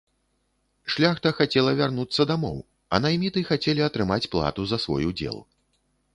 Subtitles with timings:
[0.93, 2.57] Шляхта хацела вярнуцца дамоў,
[2.93, 5.37] а найміты хацелі атрымаць плату за свой удзел.